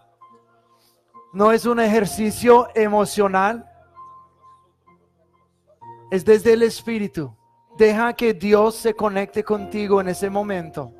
[1.33, 3.71] no es un ejercicio emocional,
[6.11, 7.37] es desde el Espíritu.
[7.77, 10.93] Deja que Dios se conecte contigo en ese momento.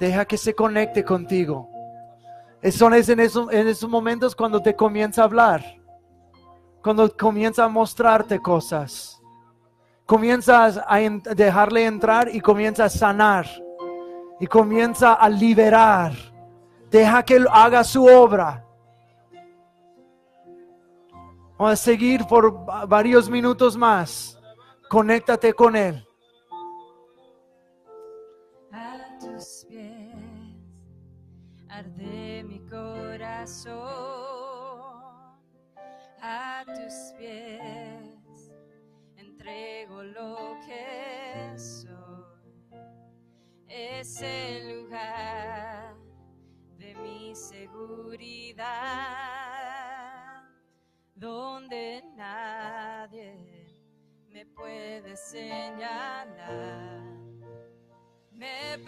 [0.00, 1.73] Deja que se conecte contigo.
[2.72, 5.62] Son es en, esos, en esos momentos cuando te comienza a hablar,
[6.82, 9.20] cuando comienza a mostrarte cosas.
[10.06, 10.98] Comienzas a
[11.34, 13.46] dejarle entrar y comienza a sanar
[14.38, 16.12] y comienza a liberar.
[16.90, 18.64] Deja que él haga su obra.
[21.58, 24.38] Vamos a seguir por va- varios minutos más.
[24.90, 26.06] Conéctate con él.
[31.78, 33.74] Arde mi corazón.
[36.20, 38.52] A tus pies
[39.16, 41.92] entrego lo que soy.
[43.68, 45.96] Es el lugar
[46.78, 48.64] de mi seguridad,
[51.14, 53.82] donde nadie
[54.28, 57.02] me puede señalar.
[58.30, 58.78] Me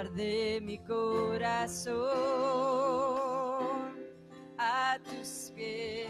[0.00, 2.00] arde mi corazón
[4.56, 6.08] a tus pies.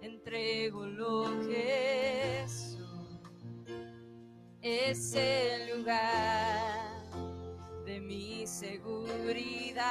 [0.00, 2.44] Entrego lo que.
[4.64, 7.10] Es el lugar
[7.84, 9.82] de mi seguridad,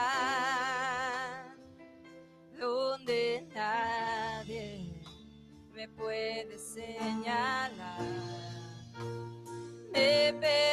[2.57, 5.03] donde nadie
[5.73, 7.99] me puede señalar
[9.91, 10.70] me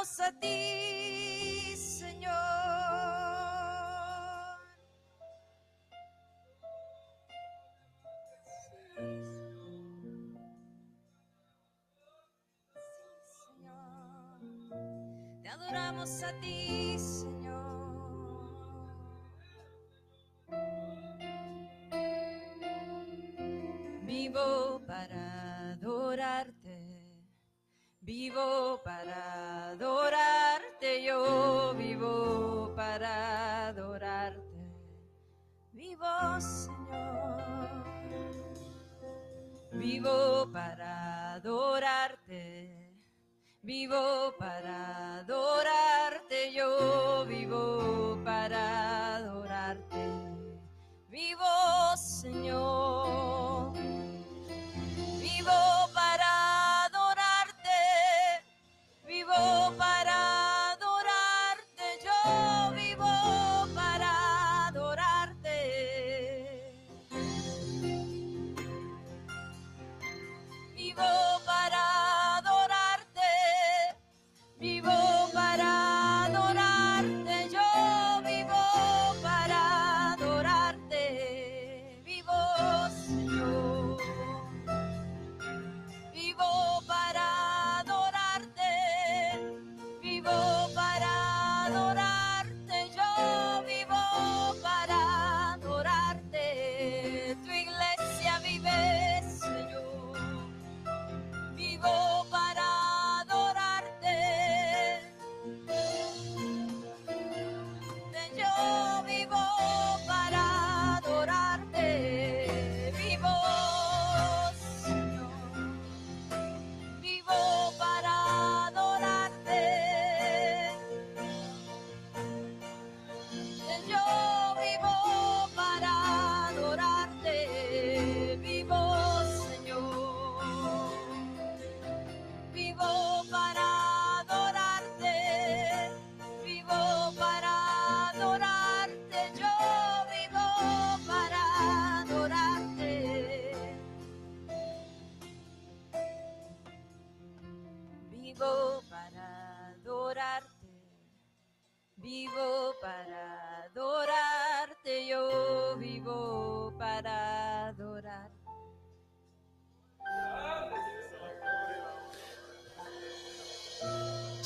[0.00, 0.99] adoramos a ti,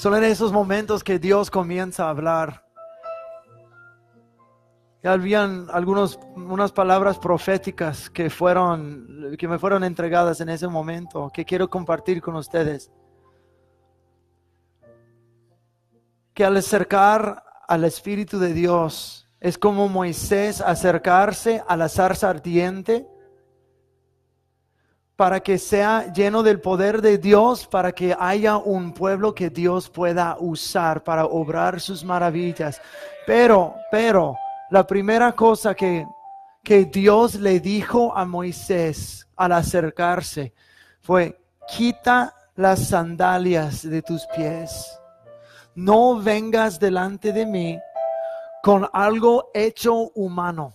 [0.04, 2.62] Son en esos momentos que Dios comienza a hablar.
[5.02, 11.30] Ya habían algunos, unas palabras proféticas que fueron, que me fueron entregadas en ese momento,
[11.32, 12.92] que quiero compartir con ustedes.
[16.34, 23.08] Que al acercar al Espíritu de Dios es como Moisés acercarse a la zarza ardiente
[25.16, 29.88] para que sea lleno del poder de Dios, para que haya un pueblo que Dios
[29.88, 32.80] pueda usar para obrar sus maravillas.
[33.26, 34.36] Pero, pero,
[34.70, 36.06] la primera cosa que,
[36.62, 40.52] que Dios le dijo a Moisés al acercarse
[41.00, 44.98] fue, quita las sandalias de tus pies.
[45.76, 47.78] No vengas delante de mí
[48.62, 50.74] con algo hecho humano,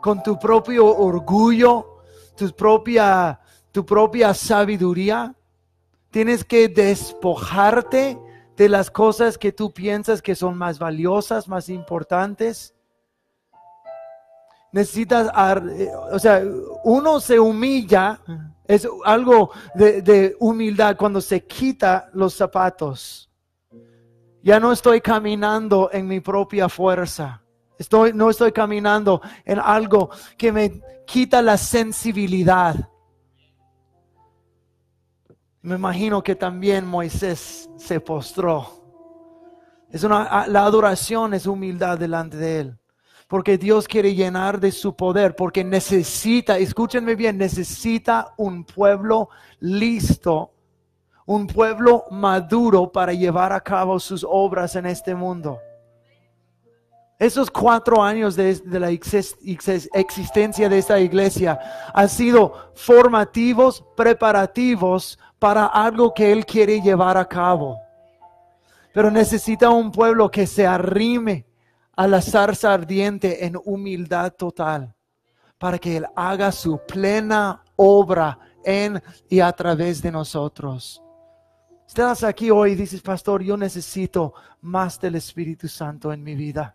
[0.00, 1.92] con tu propio orgullo,
[2.36, 3.40] tu propia,
[3.72, 5.34] tu propia sabiduría.
[6.10, 8.18] Tienes que despojarte
[8.56, 12.74] de las cosas que tú piensas que son más valiosas, más importantes.
[14.72, 15.30] Necesitas,
[15.70, 16.42] eh, o sea,
[16.84, 18.20] uno se humilla,
[18.66, 23.30] es algo de, de humildad cuando se quita los zapatos.
[24.42, 27.42] Ya no estoy caminando en mi propia fuerza.
[27.78, 32.91] Estoy, no estoy caminando en algo que me quita la sensibilidad.
[35.62, 38.66] Me imagino que también Moisés se postró.
[39.90, 42.78] Es una, la adoración es humildad delante de él.
[43.32, 50.52] porque Dios quiere llenar de su poder, porque necesita, escúchenme bien, necesita un pueblo listo,
[51.24, 55.58] un pueblo maduro para llevar a cabo sus obras en este mundo.
[57.22, 61.56] Esos cuatro años de, la existencia de esta iglesia
[61.94, 67.78] han sido formativos, preparativos para algo que Él quiere llevar a cabo.
[68.92, 71.46] Pero necesita un pueblo que se arrime
[71.94, 74.92] a la zarza ardiente en humildad total,
[75.58, 81.00] para que Él haga su plena obra en y a través de nosotros.
[81.86, 86.74] Estás aquí hoy y dices, pastor, yo necesito más del Espíritu Santo en mi vida.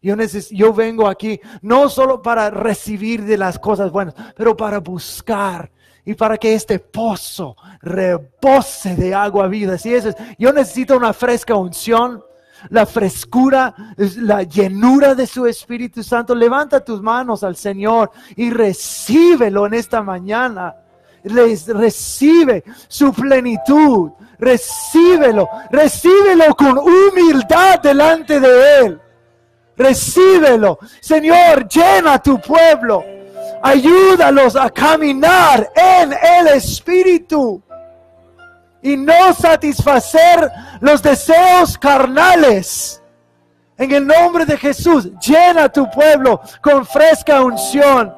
[0.00, 0.16] Yo,
[0.50, 5.70] yo vengo aquí no solo para recibir de las cosas buenas, pero para buscar
[6.04, 9.78] y para que este pozo rebose de agua vida.
[9.78, 9.92] Si
[10.38, 12.22] yo necesito una fresca unción,
[12.70, 16.34] la frescura, la llenura de su Espíritu Santo.
[16.34, 20.76] Levanta tus manos al Señor y recíbelo en esta mañana.
[21.24, 29.00] Les recibe su plenitud, recíbelo, recíbelo con humildad delante de Él.
[29.76, 33.04] Recíbelo, Señor, llena tu pueblo,
[33.62, 37.62] ayúdalos a caminar en el Espíritu
[38.82, 40.50] y no satisfacer
[40.80, 43.02] los deseos carnales.
[43.78, 48.14] En el nombre de Jesús, llena tu pueblo con fresca unción.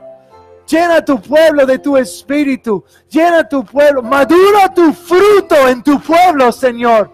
[0.67, 2.85] Llena tu pueblo de tu espíritu.
[3.11, 4.03] Llena tu pueblo.
[4.03, 7.11] Madura tu fruto en tu pueblo, Señor.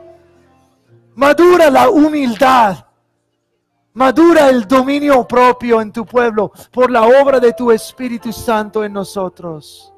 [1.15, 2.77] Madura la humildad.
[3.93, 8.93] Madura el dominio propio en tu pueblo por la obra de tu Espíritu Santo en
[8.93, 9.93] nosotros.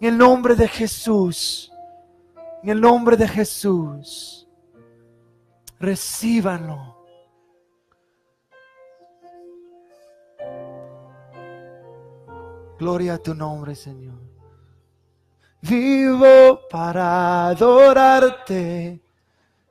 [0.00, 1.70] En el nombre de Jesús.
[2.64, 4.48] En el nombre de Jesús,
[5.78, 6.96] recíbanlo.
[12.78, 14.18] Gloria a tu nombre, Señor.
[15.60, 19.03] Vivo para adorarte.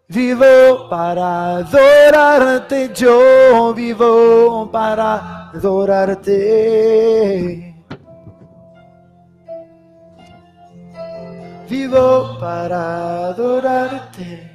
[0.07, 2.91] Vivo para adorarte.
[2.93, 6.43] Yo vivo para adorarte.
[11.69, 14.51] Vivo para adorarte.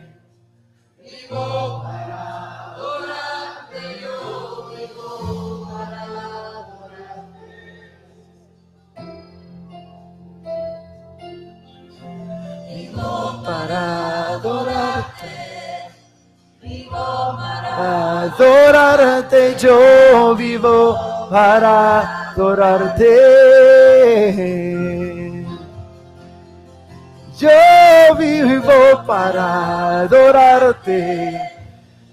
[17.79, 19.55] Adorarte.
[19.59, 20.97] Yo vivo
[21.31, 23.15] para adorarte.
[27.39, 27.49] Yo
[28.19, 31.41] vivo para adorarte.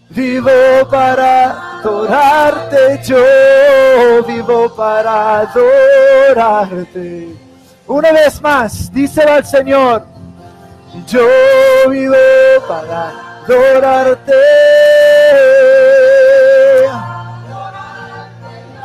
[0.09, 0.51] Vivo
[0.89, 3.01] para adorarte.
[3.03, 7.35] Yo vivo para adorarte.
[7.87, 10.05] Una vez más, díselo al Señor.
[11.07, 11.27] Yo
[11.89, 12.15] vivo
[12.67, 13.09] para
[13.43, 14.33] adorarte.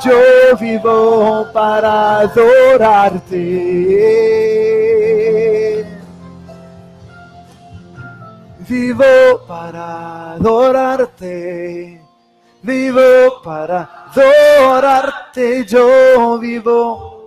[0.04, 3.90] Yo vivo para adorarte.
[8.70, 9.04] Vivo
[9.48, 12.00] para adorarte,
[12.62, 17.19] vivo para adorarte, yo vivo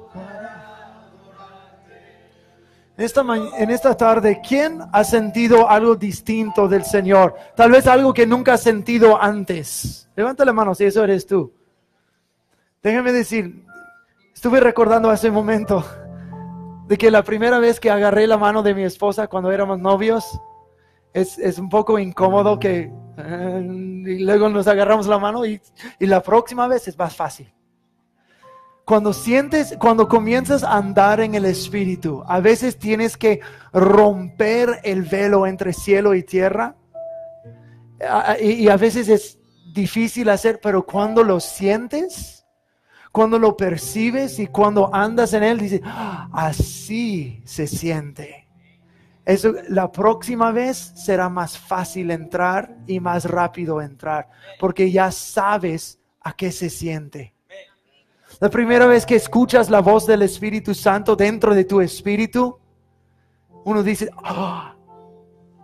[2.98, 3.22] esta,
[3.58, 7.36] en esta tarde, ¿quién ha sentido algo distinto del Señor?
[7.56, 10.10] Tal vez algo que nunca ha sentido antes.
[10.16, 11.52] Levanta la mano si eso eres tú.
[12.84, 13.66] Déjame decir,
[14.34, 15.84] estuve recordando hace un momento
[16.88, 20.40] de que la primera vez que agarré la mano de mi esposa cuando éramos novios,
[21.14, 23.68] es, un poco incómodo que eh,
[24.06, 25.62] y luego nos agarramos la mano y,
[26.00, 27.54] y la próxima vez es más fácil.
[28.86, 33.40] Cuando sientes, cuando comienzas a andar en el Espíritu, a veces tienes que
[33.72, 36.76] romper el velo entre cielo y tierra.
[38.42, 39.40] Y, a veces es
[39.74, 42.46] difícil hacer, pero cuando lo sientes,
[43.14, 48.50] cuando lo percibes y cuando andas en él, dices, ah, así se siente.
[49.24, 54.30] Eso, la próxima vez será más fácil entrar y más rápido entrar,
[54.60, 57.33] porque ya sabes a qué se siente.
[58.44, 62.60] La primera vez que escuchas la voz del Espíritu Santo dentro de tu espíritu,
[63.64, 64.76] uno dice, ah,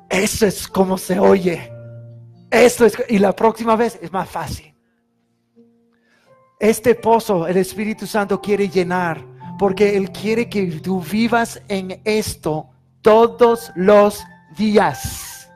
[0.10, 1.74] eso es como se oye.
[2.50, 4.74] Esto es, y la próxima vez es más fácil.
[6.58, 9.26] Este pozo el Espíritu Santo quiere llenar,
[9.58, 12.70] porque Él quiere que tú vivas en esto
[13.02, 14.24] todos los
[14.56, 15.52] días.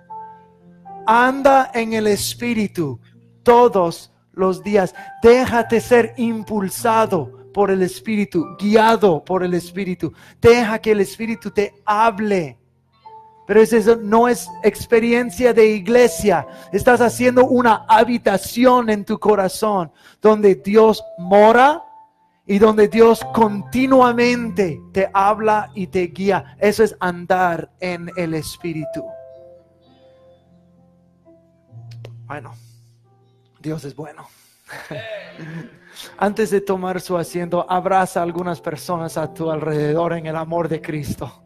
[1.07, 2.99] Anda en el Espíritu
[3.43, 4.93] todos los días.
[5.21, 10.11] Déjate ser impulsado por el Espíritu, guiado por el Espíritu.
[10.41, 12.57] Deja que el Espíritu te hable.
[13.45, 16.47] Pero eso no es experiencia de iglesia.
[16.71, 21.83] Estás haciendo una habitación en tu corazón donde Dios mora
[22.45, 26.55] y donde Dios continuamente te habla y te guía.
[26.59, 29.03] Eso es andar en el Espíritu.
[32.25, 32.53] Bueno,
[33.63, 34.27] Dios es bueno.
[36.17, 40.67] Antes de tomar su asiento, abraza a algunas personas a tu alrededor en el amor
[40.67, 41.42] de Cristo.